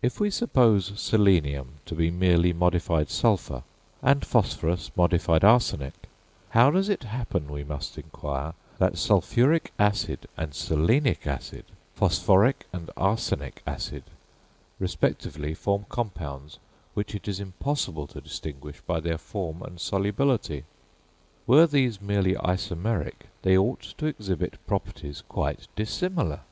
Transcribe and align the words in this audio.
If 0.00 0.20
we 0.20 0.30
suppose 0.30 0.92
selenium 0.94 1.80
to 1.86 1.96
be 1.96 2.08
merely 2.12 2.52
modified 2.52 3.10
sulphur, 3.10 3.64
and 4.00 4.24
phosphorus 4.24 4.92
modified 4.94 5.42
arsenic, 5.42 6.08
how 6.50 6.70
does 6.70 6.88
it 6.88 7.02
happen, 7.02 7.50
we 7.50 7.64
must 7.64 7.98
inquire, 7.98 8.54
that 8.78 8.96
sulphuric 8.96 9.72
acid 9.76 10.28
and 10.36 10.52
selenic 10.54 11.26
acid, 11.26 11.64
phosphoric 11.96 12.66
and 12.72 12.90
arsenic 12.96 13.62
acid, 13.66 14.04
respectively 14.78 15.52
form 15.54 15.84
compounds 15.88 16.60
which 16.94 17.12
it 17.16 17.26
is 17.26 17.40
impossible 17.40 18.06
to 18.06 18.20
distinguish 18.20 18.80
by 18.86 19.00
their 19.00 19.18
form 19.18 19.62
and 19.62 19.80
solubility? 19.80 20.62
Were 21.48 21.66
these 21.66 22.00
merely 22.00 22.34
isomeric, 22.36 23.26
they 23.42 23.58
ought 23.58 23.82
to 23.98 24.06
exhibit 24.06 24.64
properties 24.68 25.24
quite 25.28 25.66
dissimilar! 25.74 26.42